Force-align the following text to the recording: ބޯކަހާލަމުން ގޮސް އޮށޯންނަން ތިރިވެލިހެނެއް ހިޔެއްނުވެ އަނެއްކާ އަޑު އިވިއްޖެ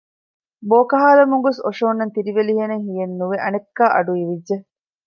ބޯކަހާލަމުން 0.69 1.43
ގޮސް 1.45 1.59
އޮށޯންނަން 1.65 2.13
ތިރިވެލިހެނެއް 2.15 2.85
ހިޔެއްނުވެ 2.87 3.37
އަނެއްކާ 3.43 3.83
އަޑު 3.95 4.11
އިވިއްޖެ 4.17 4.55